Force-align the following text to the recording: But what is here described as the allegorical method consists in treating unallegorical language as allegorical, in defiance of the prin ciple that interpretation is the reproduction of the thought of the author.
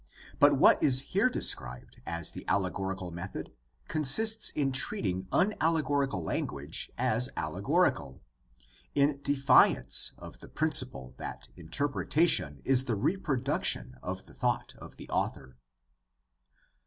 But 0.39 0.57
what 0.57 0.81
is 0.81 1.01
here 1.13 1.29
described 1.29 2.01
as 2.07 2.31
the 2.31 2.43
allegorical 2.47 3.11
method 3.11 3.51
consists 3.87 4.49
in 4.49 4.71
treating 4.71 5.27
unallegorical 5.31 6.23
language 6.23 6.89
as 6.97 7.29
allegorical, 7.37 8.19
in 8.95 9.21
defiance 9.21 10.13
of 10.17 10.39
the 10.39 10.49
prin 10.49 10.71
ciple 10.71 11.15
that 11.17 11.49
interpretation 11.55 12.63
is 12.65 12.85
the 12.85 12.95
reproduction 12.95 13.93
of 14.01 14.25
the 14.25 14.33
thought 14.33 14.73
of 14.79 14.97
the 14.97 15.07
author. 15.09 15.55